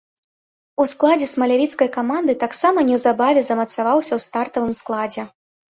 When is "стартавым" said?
4.29-4.73